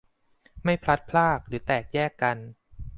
[0.63, 2.37] ไม่พลัดพราก หรือแตกแยกกัน